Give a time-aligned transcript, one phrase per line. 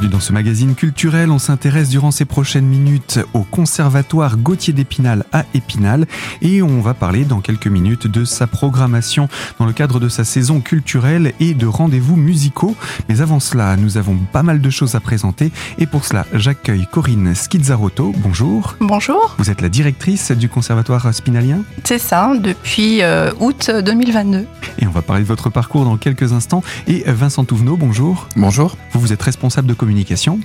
[0.00, 1.30] Bienvenue dans ce magazine culturel.
[1.30, 6.06] On s'intéresse durant ces prochaines minutes au conservatoire Gauthier d'Épinal à Épinal
[6.40, 9.28] et on va parler dans quelques minutes de sa programmation
[9.58, 12.76] dans le cadre de sa saison culturelle et de rendez-vous musicaux.
[13.10, 16.86] Mais avant cela, nous avons pas mal de choses à présenter et pour cela, j'accueille
[16.90, 18.14] Corinne Schizzarotto.
[18.16, 18.76] Bonjour.
[18.80, 19.34] Bonjour.
[19.36, 24.46] Vous êtes la directrice du conservatoire spinalien C'est ça, depuis euh, août 2022.
[24.78, 26.62] Et on va parler de votre parcours dans quelques instants.
[26.86, 28.28] Et Vincent Touvenot, bonjour.
[28.34, 28.78] Bonjour.
[28.92, 29.89] Vous, vous êtes responsable de communication.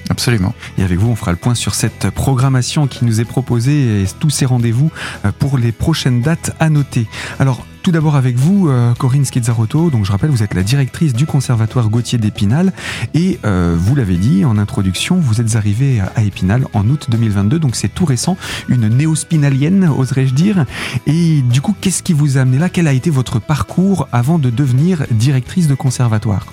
[0.10, 0.54] Absolument.
[0.78, 4.06] Et avec vous, on fera le point sur cette programmation qui nous est proposée et
[4.20, 4.92] tous ces rendez-vous
[5.26, 7.08] euh, pour les prochaines dates à noter.
[7.40, 9.92] Alors, tout d'abord avec vous, euh, Corinne Schizzarotto.
[9.92, 12.74] Donc, je rappelle, vous êtes la directrice du Conservatoire Gauthier d'Épinal.
[13.14, 17.60] Et euh, vous l'avez dit en introduction, vous êtes arrivée à Épinal en août 2022.
[17.60, 18.38] Donc, c'est tout récent.
[18.70, 20.66] Une néo-spinalienne, oserais-je dire.
[21.06, 22.70] Et du coup, qu'est-ce qui vous a amené là?
[22.70, 26.48] Quel a été votre parcours avant de devenir directrice de conservatoire?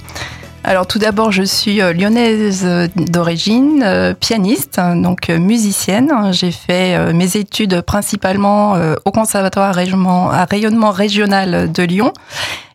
[0.64, 6.12] Alors tout d'abord, je suis euh, lyonnaise d'origine, euh, pianiste, donc euh, musicienne.
[6.30, 12.12] J'ai fait mes études principalement au conservatoire à rayonnement régional de Lyon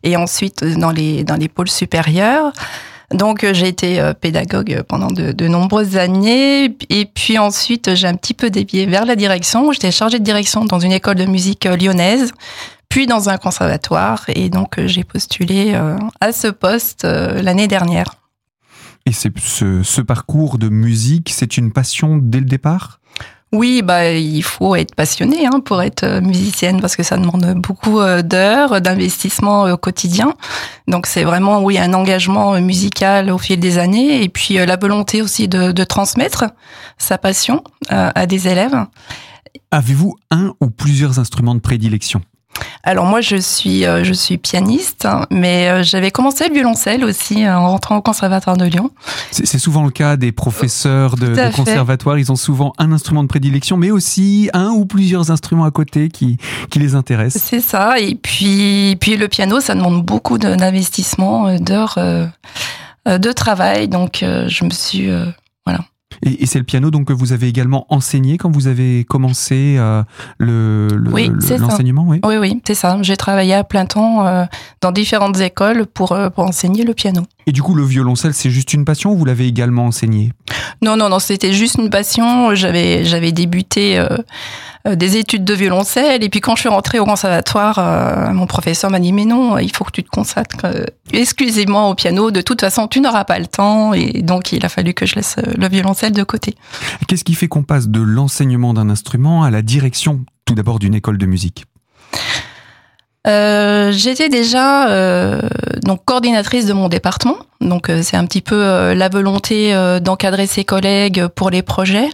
[0.04, 2.52] et ensuite dans les dans les pôles supérieurs.
[3.12, 8.34] Donc j'ai été pédagogue pendant de, de, nombreuses années et puis ensuite j'ai un petit
[8.34, 9.72] peu dévié vers la direction.
[9.72, 12.34] J'étais chargée de direction dans une école de musique lyonnaise
[12.90, 14.26] puis dans un conservatoire.
[14.28, 18.16] Et donc, euh, j'ai postulé euh, à ce poste euh, l'année dernière.
[19.06, 23.00] Et c'est ce, ce, parcours de musique, c'est une passion dès le départ?
[23.54, 28.02] Oui, bah, il faut être passionné hein, pour être musicienne parce que ça demande beaucoup
[28.22, 30.34] d'heures, d'investissement au quotidien.
[30.90, 35.22] Donc c'est vraiment oui un engagement musical au fil des années et puis la volonté
[35.22, 36.44] aussi de, de transmettre
[36.98, 38.86] sa passion à des élèves.
[39.72, 42.22] Avez-vous un ou plusieurs instruments de prédilection?
[42.88, 47.44] Alors moi je suis euh, je suis pianiste, mais euh, j'avais commencé le violoncelle aussi
[47.44, 48.91] euh, en rentrant au conservatoire de Lyon.
[49.31, 53.28] C'est souvent le cas des professeurs de, de conservatoire, ils ont souvent un instrument de
[53.28, 56.38] prédilection, mais aussi un ou plusieurs instruments à côté qui
[56.69, 57.44] qui les intéressent.
[57.44, 62.00] C'est ça, et puis puis le piano, ça demande beaucoup d'investissement, d'heures
[63.06, 65.09] de travail, donc je me suis
[65.66, 65.81] voilà.
[66.23, 70.03] Et, c'est le piano donc que vous avez également enseigné quand vous avez commencé euh,
[70.38, 70.88] le,
[71.59, 72.97] l'enseignement oui, oui, oui, c'est ça.
[73.01, 74.46] J'ai travaillé à plein temps euh,
[74.81, 77.23] dans différentes écoles pour, euh, pour enseigner le piano.
[77.47, 80.34] Et du coup, le violoncelle, c'est juste une passion ou vous l'avez également enseigné
[80.81, 82.53] Non, non, non, c'était juste une passion.
[82.53, 84.06] J'avais, j'avais débuté
[84.85, 89.00] des études de violoncelle et puis quand je suis rentrée au conservatoire, mon professeur m'a
[89.00, 90.68] dit mais non, il faut que tu te consacres
[91.12, 92.31] exclusivement au piano.
[92.31, 95.16] De toute façon, tu n'auras pas le temps et donc il a fallu que je
[95.16, 96.56] laisse le violoncelle de côté.
[97.08, 100.96] Qu'est-ce qui fait qu'on passe de l'enseignement d'un instrument à la direction tout d'abord d'une
[100.96, 101.66] école de musique?
[103.28, 105.42] Euh, J'étais déjà euh,
[105.84, 110.64] donc coordinatrice de mon département, donc euh, c'est un petit peu la volonté d'encadrer ses
[110.64, 112.10] collègues pour les projets.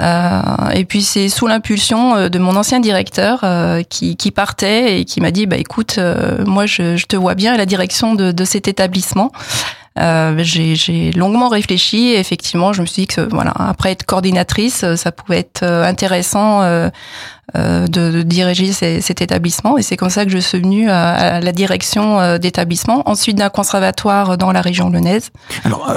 [0.00, 3.44] et puis c'est sous l'impulsion de mon ancien directeur
[3.88, 5.98] qui, qui, partait et qui m'a dit bah écoute
[6.46, 9.32] moi je, je, te vois bien à la direction de, de cet établissement
[9.98, 14.84] euh, j'ai longuement réfléchi et effectivement, je me suis dit que voilà, après être coordinatrice,
[14.94, 16.90] ça pouvait être euh, intéressant euh, euh,
[17.54, 19.78] de, de, diriger cet établissement.
[19.78, 24.36] Et c'est comme ça que je suis venue à, la direction d'établissement, ensuite d'un conservatoire
[24.36, 25.30] dans la région lyonnaise.
[25.64, 25.90] Alors,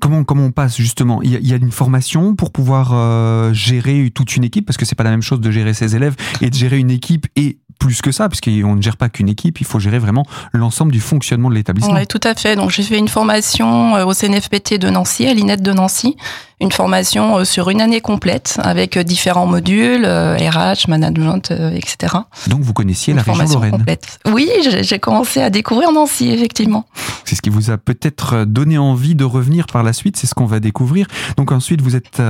[0.00, 1.20] comment comment on passe justement?
[1.22, 4.66] Il y, a, il y, a, une formation pour pouvoir gérer toute une équipe?
[4.66, 6.90] Parce que c'est pas la même chose de gérer ses élèves et de gérer une
[6.90, 10.24] équipe et plus que ça, puisqu'on ne gère pas qu'une équipe, il faut gérer vraiment
[10.52, 11.94] l'ensemble du fonctionnement de l'établissement.
[11.94, 12.56] Oui, tout à fait.
[12.56, 16.16] Donc j'ai fait une formation euh, au CNFPT de Nancy, à l'INET de Nancy,
[16.60, 22.14] une formation euh, sur une année complète avec euh, différents modules, RH, management, etc.
[22.46, 24.18] Donc vous connaissiez la région Lorraine complète.
[24.26, 26.86] Oui, j'ai commencé à découvrir Nancy, effectivement.
[27.24, 30.34] C'est ce qui vous a peut-être donné envie de revenir par la suite, c'est ce
[30.34, 31.06] qu'on va découvrir.
[31.36, 32.20] Donc ensuite, vous êtes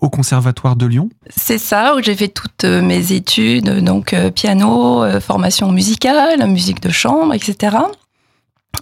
[0.00, 5.72] au Conservatoire de Lyon C'est ça, où j'ai fait toutes mes études, donc piano, formation
[5.72, 7.76] musicale, musique de chambre, etc.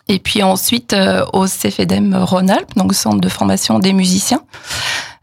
[0.08, 4.42] Et puis ensuite euh, au CFEDEM Rhône-Alpes, donc centre de formation des musiciens,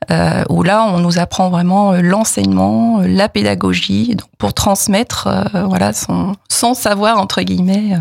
[0.09, 5.29] euh, où là on nous apprend vraiment euh, l'enseignement, la pédagogie, donc pour transmettre
[5.68, 7.97] voilà son, son savoir entre guillemets,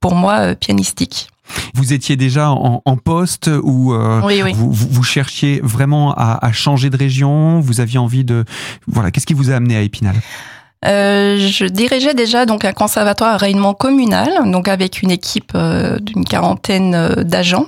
[0.00, 1.28] pour moi pianistique.
[1.74, 6.96] Vous étiez déjà en, en poste ou Vous, vous, cherchiez vraiment à, à, changer de
[6.96, 7.60] région?
[7.60, 8.44] Vous aviez envie de
[8.88, 10.16] voilà Qu'est-ce qui vous a amené à Épinal?
[10.84, 15.98] Euh, je dirigeais déjà donc un conservatoire à rayonnement communal, donc avec une équipe euh,
[15.98, 17.66] d'une quarantaine euh, d'agents.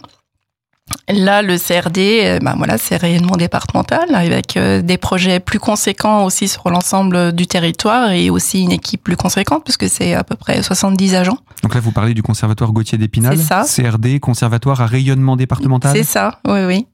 [1.07, 6.71] Là, le CRD, ben voilà, c'est rayonnement départemental avec des projets plus conséquents aussi sur
[6.71, 11.15] l'ensemble du territoire et aussi une équipe plus conséquente puisque c'est à peu près 70
[11.15, 11.37] agents.
[11.63, 13.37] Donc là, vous parlez du conservatoire Gauthier d'Épinal.
[13.37, 13.65] C'est ça.
[13.65, 15.95] CRD, conservatoire à rayonnement départemental.
[15.95, 16.87] C'est ça, oui, oui.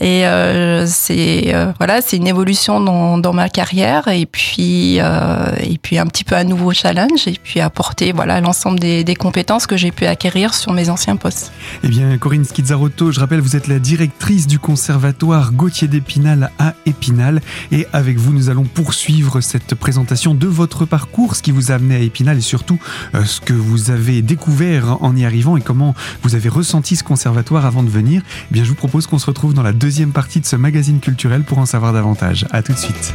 [0.00, 5.50] Et euh, c'est euh, voilà, c'est une évolution dans, dans ma carrière et puis euh,
[5.60, 9.16] et puis un petit peu un nouveau challenge et puis apporter voilà l'ensemble des, des
[9.16, 11.52] compétences que j'ai pu acquérir sur mes anciens postes.
[11.82, 16.74] Eh bien, Corinne Schizzarotto, je rappelle, vous êtes la directrice du conservatoire Gauthier d'Épinal à
[16.86, 17.40] Épinal
[17.72, 21.74] et avec vous, nous allons poursuivre cette présentation de votre parcours, ce qui vous a
[21.74, 22.78] amené à Épinal et surtout
[23.24, 27.66] ce que vous avez découvert en y arrivant et comment vous avez ressenti ce conservatoire
[27.66, 28.22] avant de venir.
[28.50, 30.54] Eh bien, je vous propose qu'on se retrouve dans la deuxième deuxième partie de ce
[30.54, 32.44] magazine culturel pour en savoir davantage.
[32.50, 33.14] A tout de suite.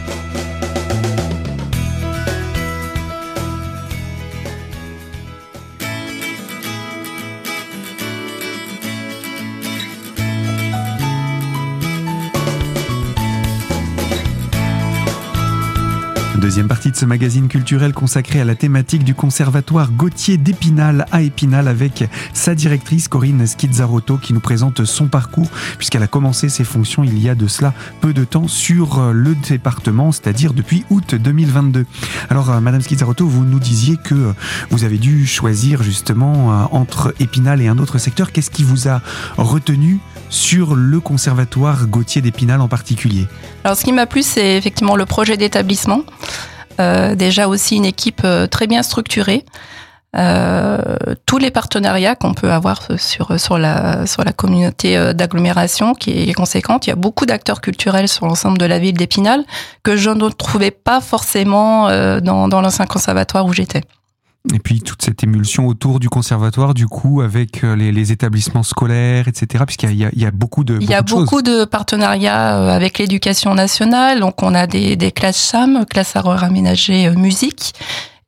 [16.44, 21.22] Deuxième partie de ce magazine culturel consacré à la thématique du conservatoire Gauthier d'Épinal à
[21.22, 22.04] Épinal avec
[22.34, 25.48] sa directrice Corinne Schizzarotto qui nous présente son parcours
[25.78, 29.36] puisqu'elle a commencé ses fonctions il y a de cela peu de temps sur le
[29.36, 31.86] département, c'est-à-dire depuis août 2022.
[32.30, 34.34] Alors euh, Madame Schizzarotto, vous nous disiez que
[34.70, 38.34] vous avez dû choisir justement euh, entre Épinal et un autre secteur.
[38.34, 39.02] Qu'est-ce qui vous a
[39.38, 40.02] retenu
[40.34, 43.28] sur le conservatoire Gauthier d'Épinal en particulier
[43.64, 46.02] Alors ce qui m'a plu, c'est effectivement le projet d'établissement.
[46.80, 49.46] Euh, déjà aussi une équipe euh, très bien structurée.
[50.16, 50.78] Euh,
[51.26, 56.34] tous les partenariats qu'on peut avoir sur sur la sur la communauté d'agglomération qui est
[56.34, 56.86] conséquente.
[56.86, 59.44] Il y a beaucoup d'acteurs culturels sur l'ensemble de la ville d'Épinal
[59.84, 61.90] que je ne trouvais pas forcément
[62.20, 63.82] dans, dans l'ancien conservatoire où j'étais.
[64.54, 68.64] Et puis toute cette émulsion autour du conservatoire, du coup, avec euh, les, les établissements
[68.64, 69.64] scolaires, etc.
[69.66, 73.56] Puisqu'il y, y, a beaucoup de Il y a beaucoup de partenariats euh, avec l'éducation
[73.56, 74.20] nationale.
[74.20, 77.74] Donc on a des, des classes SAM, classe à horaire aménagée euh, musique,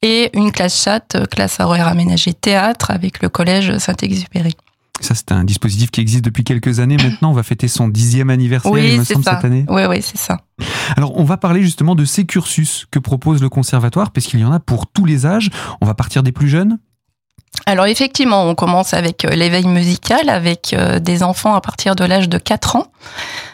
[0.02, 4.56] et une classe chat, classe à horaire aménagée théâtre, avec le collège Saint-Exupéry.
[5.02, 7.32] Ça, c'est un dispositif qui existe depuis quelques années maintenant.
[7.32, 9.36] On va fêter son dixième anniversaire, oui, il me semble, ça.
[9.36, 9.66] cette année.
[9.68, 10.40] Oui, oui, c'est ça.
[10.96, 14.46] Alors, on va parler justement de ces cursus que propose le conservatoire, parce qu'il y
[14.46, 15.50] en a pour tous les âges.
[15.82, 16.80] On va partir des plus jeunes
[17.66, 22.04] alors effectivement, on commence avec euh, l'éveil musical avec euh, des enfants à partir de
[22.04, 22.88] l'âge de 4 ans.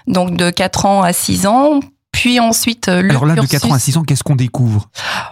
[0.08, 1.80] Donc de 4 ans à 6 ans,
[2.22, 3.50] puis ensuite, euh, le Alors là, cursus...
[3.50, 4.90] de 4 ans à 6 ans, qu'est-ce qu'on découvre?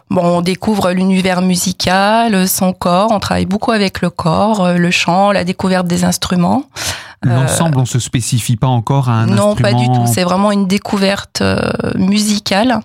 [0.10, 3.12] Bon, on découvre l'univers musical, son corps.
[3.12, 6.64] On travaille beaucoup avec le corps, euh, le chant, la découverte des instruments.
[7.22, 7.82] L'ensemble, euh...
[7.82, 10.08] on se spécifie pas encore à un non, instrument pas du tout.
[10.12, 12.80] C'est vraiment une découverte euh, musicale.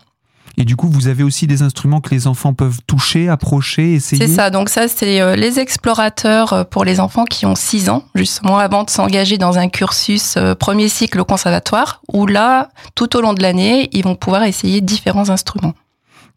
[0.57, 4.27] Et du coup, vous avez aussi des instruments que les enfants peuvent toucher, approcher, essayer
[4.27, 4.51] C'est ça.
[4.51, 8.59] Donc ça, c'est euh, les explorateurs euh, pour les enfants qui ont 6 ans, justement,
[8.59, 13.21] avant de s'engager dans un cursus euh, premier cycle au conservatoire, où là, tout au
[13.21, 15.75] long de l'année, ils vont pouvoir essayer différents instruments.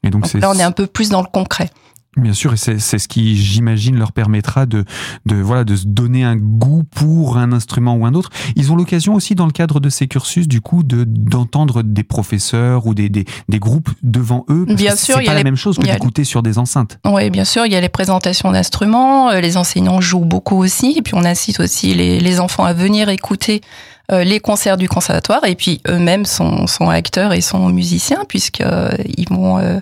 [0.04, 1.70] Et donc, donc là, on est un peu plus dans le concret.
[2.18, 4.86] Bien sûr, et c'est ce qui, j'imagine, leur permettra de,
[5.26, 8.30] de, voilà, de se donner un goût pour un instrument ou un autre.
[8.56, 12.04] Ils ont l'occasion aussi, dans le cadre de ces cursus, du coup, de d'entendre des
[12.04, 14.66] professeurs ou des, des, des, groupes devant eux.
[14.66, 17.00] Parce bien que sûr, c'est pas la les, même chose que d'écouter sur des enceintes.
[17.06, 19.32] Oui, bien sûr, il y a les présentations d'instruments.
[19.32, 23.10] Les enseignants jouent beaucoup aussi, et puis on incite aussi les, les enfants à venir
[23.10, 23.62] écouter
[24.10, 28.90] les concerts du conservatoire et puis eux-mêmes sont, sont, acteurs et sont musiciens puisque euh,
[29.18, 29.80] ils vont euh,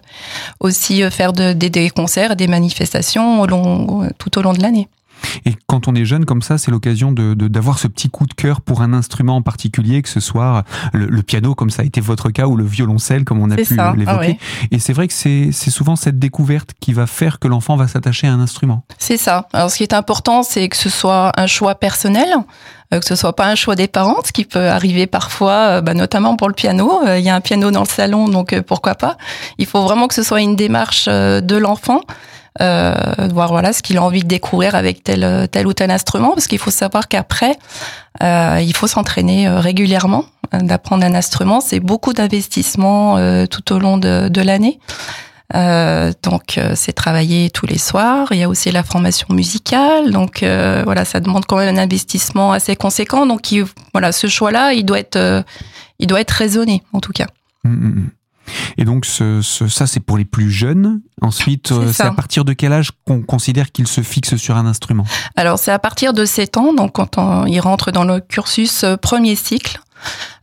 [0.59, 3.45] aussi faire de, des, des, concerts des manifestations
[4.17, 4.87] tout au long de l'année.
[5.45, 8.33] Et quand on est jeune comme ça, c'est l'occasion de d'avoir ce petit coup de
[8.33, 10.63] cœur pour un instrument en particulier, que ce soit
[10.93, 13.55] le, le, piano, comme ça a été votre cas, ou le violoncelle, comme on a
[13.55, 14.37] pu l'évoquer.
[14.39, 14.65] Ah.
[14.71, 18.27] Et c'est vrai que c'est souvent cette découverte qui va faire que l'enfant va s'attacher
[18.27, 18.83] à un instrument.
[18.97, 19.47] C'est ça.
[19.53, 22.27] Alors ce qui est important, c'est que ce soit un choix personnel,
[22.93, 25.93] euh, que ce soit pas un choix des parents, ce qui peut arriver parfois, bah,
[25.93, 27.01] notamment pour le piano.
[27.17, 29.17] Il y a un piano dans le salon, donc pourquoi pas.
[29.57, 32.01] Il faut vraiment que ce soit une démarche de l'enfant.
[32.61, 32.95] Euh,
[33.33, 36.47] voir voilà ce qu'il a envie de découvrir avec tel tel ou tel instrument parce
[36.47, 37.57] qu'il faut savoir qu'après
[38.23, 43.97] euh, il faut s'entraîner régulièrement d'apprendre un instrument c'est beaucoup d'investissement euh, tout au long
[43.97, 44.79] de, de l'année
[45.53, 48.29] euh, donc c'est travailler tous les soirs.
[48.31, 51.79] Il y a aussi la formation musicale, donc euh, voilà, ça demande quand même un
[51.79, 53.27] investissement assez conséquent.
[53.27, 55.43] Donc il, voilà, ce choix-là, il doit être,
[55.99, 57.27] il doit être raisonné en tout cas.
[57.63, 58.07] Mmh.
[58.77, 61.01] Et donc ce, ce, ça, c'est pour les plus jeunes.
[61.21, 65.05] Ensuite, c'est à partir de quel âge qu'on considère qu'ils se fixent sur un instrument?
[65.35, 68.85] Alors, c'est à partir de 7 ans, donc quand on, ils rentrent dans le cursus
[69.01, 69.79] premier cycle.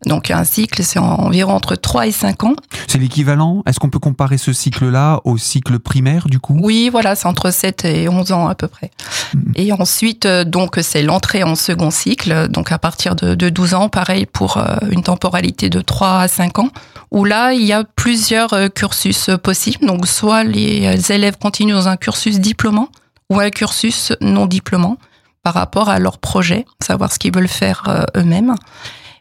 [0.07, 2.55] Donc un cycle, c'est environ entre 3 et 5 ans.
[2.87, 6.59] C'est l'équivalent Est-ce qu'on peut comparer ce cycle-là au cycle primaire, du coup?
[6.61, 8.91] Oui, voilà, c'est entre 7 et 11 ans à peu près.
[9.35, 9.41] Mmh.
[9.57, 13.89] Et ensuite, donc c'est l'entrée en second cycle, donc à partir de, de 12 ans,
[13.89, 16.69] pareil pour une temporalité de 3 à 5 ans,
[17.11, 19.87] où là, il y a plusieurs cursus possibles.
[19.87, 22.89] Donc soit les élèves continuent dans un cursus diplômant
[23.31, 24.97] ou un cursus non diplômant
[25.43, 28.55] par rapport à leur projet, savoir ce qu'ils veulent faire eux-mêmes.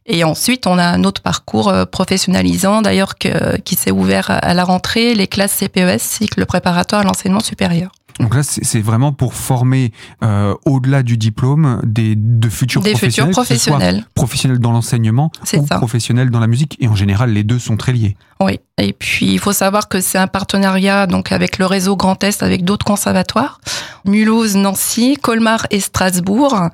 [0.05, 5.13] Et ensuite, on a un autre parcours professionnalisant, d'ailleurs, qui s'est ouvert à la rentrée,
[5.13, 7.91] les classes CPES, cycle préparatoire à l'enseignement supérieur.
[8.19, 9.91] Donc là, c'est vraiment pour former
[10.23, 15.65] euh, au-delà du diplôme des de futurs des professionnels, futurs professionnels, professionnels dans l'enseignement ou
[15.65, 15.77] ça.
[15.77, 16.77] professionnels dans la musique.
[16.79, 18.15] Et en général, les deux sont très liés.
[18.39, 18.59] Oui.
[18.77, 22.41] Et puis, il faut savoir que c'est un partenariat donc avec le réseau Grand Est,
[22.41, 23.61] avec d'autres conservatoires,
[24.05, 26.69] Mulhouse, Nancy, Colmar et Strasbourg.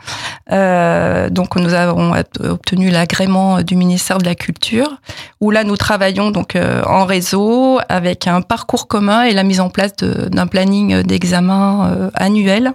[0.51, 5.01] Euh, donc, nous avons obtenu l'agrément du ministère de la Culture,
[5.41, 9.59] où là, nous travaillons donc euh, en réseau avec un parcours commun et la mise
[9.59, 12.73] en place d'un planning d'examen euh, annuel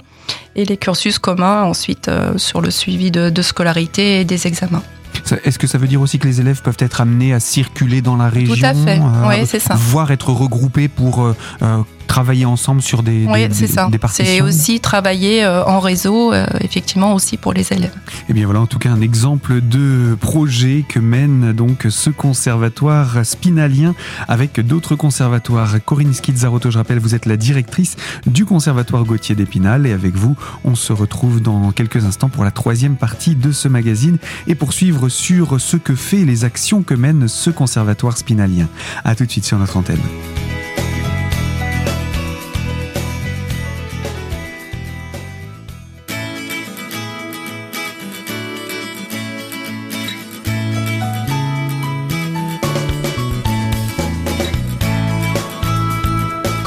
[0.57, 4.83] et les cursus communs ensuite euh, sur le suivi de, de scolarité et des examens.
[5.45, 8.16] Est-ce que ça veut dire aussi que les élèves peuvent être amenés à circuler dans
[8.16, 9.75] la région Tout à fait, euh, oui, c'est ça.
[9.76, 11.35] Voire être regroupés pour euh,
[12.12, 13.88] travailler ensemble sur des, oui, des, c'est ça.
[14.11, 17.95] C'est aussi travailler en réseau, effectivement aussi pour les élèves.
[17.95, 22.11] Et eh bien voilà en tout cas un exemple de projet que mène donc ce
[22.11, 23.95] conservatoire spinalien
[24.28, 25.76] avec d'autres conservatoires.
[25.87, 30.37] Corinne Skizzaroto, je rappelle, vous êtes la directrice du conservatoire Gauthier d'Épinal et avec vous,
[30.64, 35.09] on se retrouve dans quelques instants pour la troisième partie de ce magazine et poursuivre
[35.09, 38.69] sur ce que fait les actions que mène ce conservatoire spinalien.
[39.04, 40.00] A tout de suite sur notre antenne.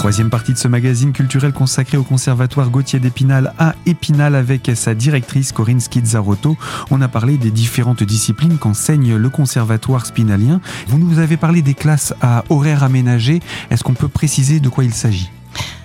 [0.05, 4.93] Troisième partie de ce magazine culturel consacré au conservatoire Gauthier d'Épinal à Épinal avec sa
[4.93, 6.57] directrice Corinne Skizzaroto.
[6.91, 10.61] On a parlé des différentes disciplines qu'enseigne le conservatoire spinalien.
[10.85, 13.39] Vous nous avez parlé des classes à horaires aménagés.
[13.71, 15.31] Est-ce qu'on peut préciser de quoi il s'agit?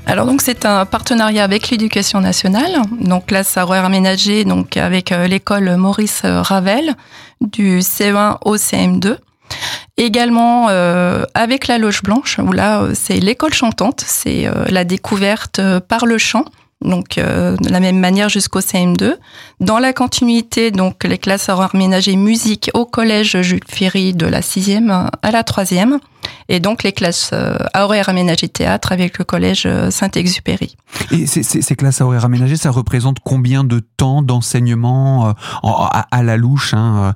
[0.05, 5.13] Alors donc c'est un partenariat avec l'éducation nationale, donc classe à horaires aménagé donc avec
[5.13, 6.95] euh, l'école Maurice Ravel
[7.41, 9.17] du CE1 au CM2.
[9.97, 14.85] Également euh, avec la loge blanche, où là euh, c'est l'école chantante, c'est euh, la
[14.85, 16.47] découverte par le chant
[16.83, 19.17] donc de la même manière jusqu'au CM2.
[19.61, 24.43] Dans la continuité, donc les classes horaires ménagées musique au collège Jules Ferry de la
[24.43, 25.99] sixième à la troisième
[26.49, 30.77] et donc les classes euh, à horaires aménagées théâtre avec le collège euh, Saint-Exupéry.
[31.13, 35.33] Et ces, classes à horaires aménagées, ça représente combien de temps d'enseignement euh,
[35.63, 37.15] à, la louche hein,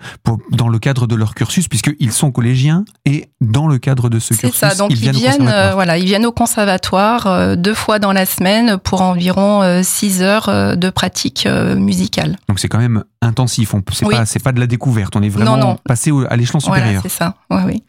[0.50, 4.35] dans le cadre de leur cursus, puisqu'ils sont collégiens et dans le cadre de ce
[4.35, 8.78] cursus, ça, donc ils viennent, voilà, ils viennent au conservatoire deux fois dans la semaine
[8.78, 11.46] pour environ six heures de pratique
[11.76, 12.37] musicale.
[12.49, 13.75] Donc c'est quand même intensif.
[13.92, 15.16] C'est pas, c'est pas de la découverte.
[15.16, 16.84] On est vraiment passé à l'échelon supérieur.
[16.84, 17.34] Voilà, c'est ça.
[17.50, 17.82] Oui, oui.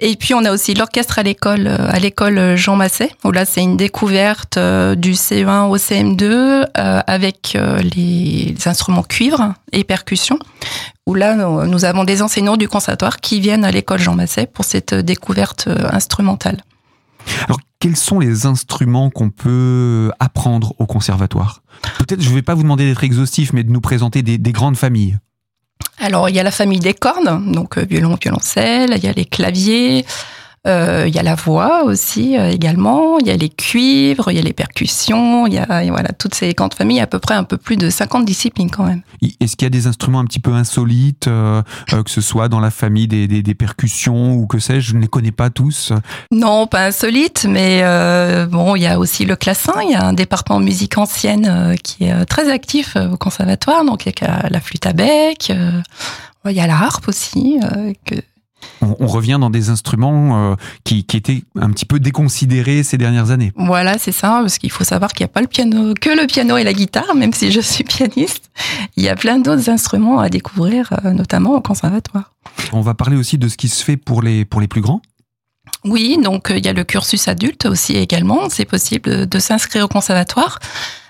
[0.00, 3.44] Et puis on a aussi l'orchestre à l'école, euh, à l'école Jean Masset, où là
[3.44, 6.64] c'est une découverte euh, du CE1 au CM2 euh,
[7.06, 7.56] avec
[7.94, 10.38] les instruments cuivre et percussion.
[11.06, 14.64] Où là nous avons des enseignants du conservatoire qui viennent à l'école Jean Masset pour
[14.64, 16.58] cette découverte instrumentale.
[17.46, 21.62] Alors quels sont les instruments qu'on peut apprendre au conservatoire?
[21.98, 24.52] Peut-être je ne vais pas vous demander d'être exhaustif, mais de nous présenter des, des
[24.52, 25.18] grandes familles.
[26.00, 29.12] Alors, il y a la famille des cordes, donc euh, violon, violoncelle, il y a
[29.12, 30.04] les claviers,
[30.68, 34.38] il y a la voix aussi euh, également, il y a les cuivres, il y
[34.38, 37.44] a les percussions, il y a voilà toutes ces grandes familles, à peu près un
[37.44, 39.02] peu plus de 50 disciplines quand même.
[39.40, 42.70] Est-ce qu'il y a des instruments un petit peu insolites, que ce soit dans la
[42.70, 45.92] famille des, des, percussions ou que sais-je, je ne les connais pas tous.
[46.30, 47.82] Non, pas insolites, mais
[48.46, 51.76] bon, il y a aussi le classin, il y a un département de musique ancienne
[51.82, 55.52] qui est très actif au conservatoire, donc il y a la flûte à bec,
[56.44, 57.58] il y a la harpe aussi,
[58.04, 58.14] que
[58.80, 63.52] on, revient dans des instruments euh, qui, étaient un petit peu déconsidérés ces dernières années.
[63.56, 66.26] Voilà, c'est ça, parce qu'il faut savoir qu'il n'y a pas le piano, que le
[66.26, 68.50] piano et la guitare, même si je suis pianiste.
[68.96, 72.32] Il y a plein d'autres instruments à découvrir, euh, notamment au conservatoire.
[72.72, 75.02] On va parler aussi de ce qui se fait pour les, pour les plus grands.
[75.84, 78.48] Oui, donc euh, il y a le cursus adulte aussi également.
[78.48, 80.58] C'est possible de s'inscrire au conservatoire.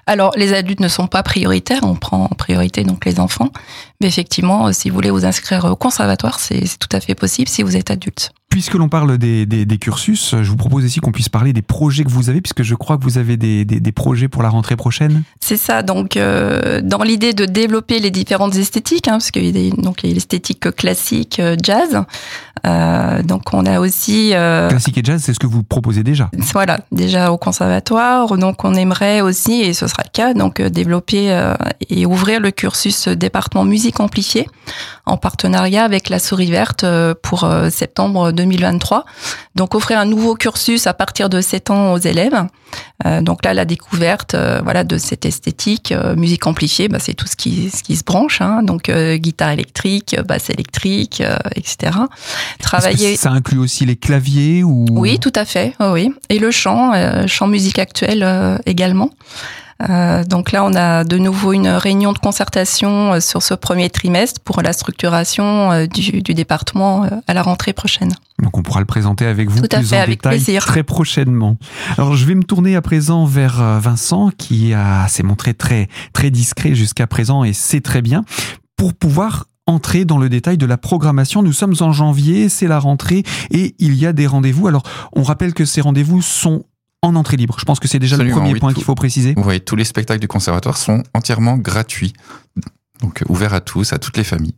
[0.08, 3.50] Alors, les adultes ne sont pas prioritaires, on prend en priorité donc les enfants.
[4.00, 7.62] Mais effectivement, si vous voulez vous inscrire au conservatoire, c'est tout à fait possible si
[7.62, 8.32] vous êtes adulte.
[8.48, 12.10] Puisque l'on parle des, cursus, je vous propose aussi qu'on puisse parler des projets que
[12.10, 15.22] vous avez, puisque je crois que vous avez des, projets pour la rentrée prochaine.
[15.40, 19.68] C'est ça, donc euh, dans l'idée de développer les différentes esthétiques, hein, parce qu'il y
[19.68, 22.02] a donc l'esthétique classique, euh, jazz.
[22.66, 26.30] Euh, donc on a aussi classique et jazz, c'est ce que vous proposez déjà.
[26.52, 28.36] Voilà, déjà au conservatoire.
[28.38, 31.52] Donc on aimerait aussi, et ce sera le cas, donc développer
[31.90, 34.48] et ouvrir le cursus département musique amplifiée
[35.06, 36.84] en partenariat avec la Souris Verte
[37.22, 39.04] pour septembre 2023.
[39.54, 42.46] Donc offrir un nouveau cursus à partir de 7 ans aux élèves.
[43.06, 47.14] Euh, donc là, la découverte, euh, voilà, de cette esthétique, euh, musique amplifiée, bah, c'est
[47.14, 48.40] tout ce qui, ce qui se branche.
[48.40, 51.22] Hein, donc guitare électrique, basse électrique,
[51.54, 51.92] etc.
[52.60, 53.16] Travailler.
[53.16, 54.86] ça inclut aussi les claviers ou?
[54.90, 55.74] Oui, tout à fait.
[55.80, 56.92] oui, et le chant,
[57.26, 59.10] chant musique actuelle également.
[59.88, 63.90] Euh, donc là, on a de nouveau une réunion de concertation euh, sur ce premier
[63.90, 68.12] trimestre pour la structuration euh, du, du département à la rentrée prochaine.
[68.42, 71.56] Donc on pourra le présenter avec vous plus en détail très prochainement.
[71.96, 74.72] Alors je vais me tourner à présent vers Vincent qui
[75.08, 78.24] s'est montré très très discret jusqu'à présent et c'est très bien
[78.76, 81.42] pour pouvoir entrer dans le détail de la programmation.
[81.42, 84.68] Nous sommes en janvier, c'est la rentrée et il y a des rendez-vous.
[84.68, 86.62] Alors on rappelle que ces rendez-vous sont
[87.02, 87.56] en entrée libre.
[87.58, 89.34] Je pense que c'est déjà le premier point qu'il faut préciser.
[89.36, 92.12] Oui, tous les spectacles du conservatoire sont entièrement gratuits,
[93.00, 94.54] donc ouverts à tous, à toutes les familles.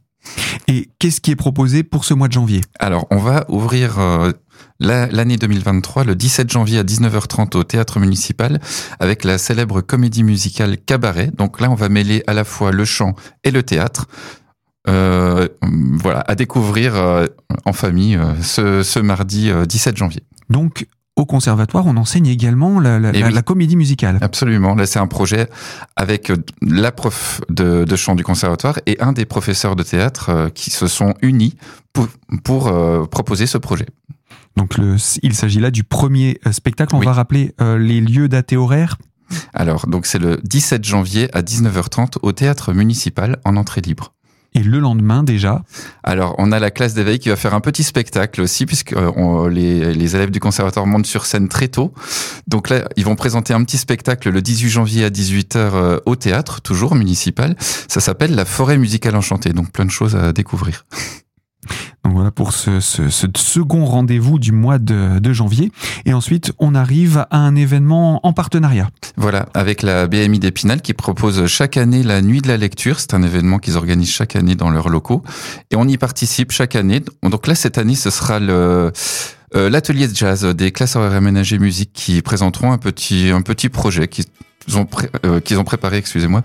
[0.68, 2.60] Et qu'est-ce qui est proposé pour ce mois de janvier?
[2.78, 4.32] Alors, on va ouvrir euh,
[4.78, 8.60] l'année 2023 le 17 janvier à 19h30 au théâtre municipal
[8.98, 11.30] avec la célèbre comédie musicale Cabaret.
[11.36, 14.06] Donc là, on va mêler à la fois le chant et le théâtre.
[14.88, 17.26] Euh, voilà, à découvrir euh,
[17.64, 20.22] en famille ce, ce mardi 17 janvier.
[20.50, 20.86] Donc,
[21.20, 24.18] au conservatoire, on enseigne également la, comédie musicale.
[24.20, 24.74] Absolument.
[24.74, 25.48] Là, c'est un projet
[25.96, 30.48] avec euh, la prof de, chant du conservatoire et un des professeurs de théâtre euh,
[30.48, 31.56] qui se sont unis
[31.92, 33.86] pour, euh, proposer ce projet.
[34.56, 34.76] Donc,
[35.22, 36.94] il s'agit là du premier spectacle.
[36.96, 38.96] On va rappeler les lieux, dates et horaires.
[39.54, 44.12] Alors, donc c'est le 17 janvier à 19h30 au théâtre municipal en entrée libre.
[44.54, 45.62] Et le lendemain déjà
[46.02, 49.48] Alors, on a la classe d'éveil qui va faire un petit spectacle aussi, puisque euh,
[49.48, 51.92] les, les, élèves du conservatoire montent sur scène très tôt.
[52.48, 56.16] Donc là, ils vont présenter un petit spectacle le 18 janvier à 18h euh, au
[56.16, 57.54] théâtre, toujours municipal.
[57.60, 60.84] Ça s'appelle La forêt musicale enchantée, donc plein de choses à découvrir.
[62.04, 65.70] Donc voilà pour ce, second rendez-vous du mois de, janvier.
[66.06, 68.88] Et ensuite, on arrive à un événement en partenariat.
[69.16, 72.98] Voilà, avec la BMI d'Épinal qui propose chaque année la Nuit de la lecture.
[72.98, 75.22] C'est un événement qu'ils organisent chaque année dans leurs locaux.
[75.70, 77.02] Et on y participe chaque année.
[77.22, 78.40] Donc là, cette année, ce sera.
[78.40, 78.90] Euh,
[79.68, 84.06] l'atelier de jazz des classes horaires aménagées musique qui présenteront un petit un petit projet
[84.06, 84.26] qu'ils
[84.76, 84.86] ont
[85.24, 86.42] euh, préparé excusez-moi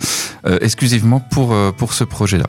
[0.47, 2.47] euh, exclusivement pour pour ce projet là.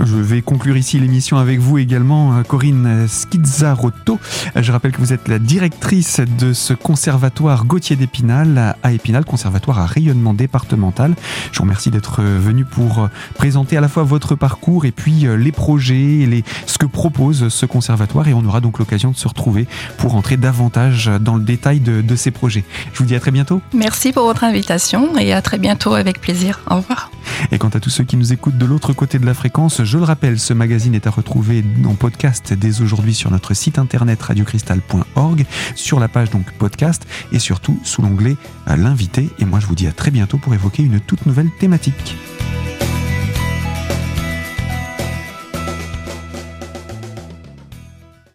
[0.00, 4.20] Je vais conclure ici l'émission avec vous également, euh, Corinne Schizzarotto.
[4.54, 9.80] Je rappelle que vous êtes la directrice de ce conservatoire Gauthier d'Épinal à Épinal, conservatoire
[9.80, 11.14] à rayonnement départemental.
[11.50, 15.26] Je vous remercie d'être venu pour euh, présenter à la fois votre parcours et puis
[15.26, 19.16] euh, les projets, les, ce que propose ce conservatoire et on aura donc l'occasion de
[19.16, 22.64] se retrouver pour entrer davantage dans le détail de, de ces projets.
[22.92, 23.60] Je vous dis à très bientôt.
[23.74, 26.60] Merci pour votre invitation et à très bientôt avec plaisir.
[26.70, 27.10] Au revoir.
[27.50, 29.96] Et quant à tous ceux qui nous écoutent de l'autre côté de la fréquence, je
[29.96, 34.20] le rappelle, ce magazine est à retrouver en podcast dès aujourd'hui sur notre site internet
[34.20, 39.30] radiocristal.org, sur la page donc podcast et surtout sous l'onglet l'invité.
[39.38, 42.16] Et moi je vous dis à très bientôt pour évoquer une toute nouvelle thématique.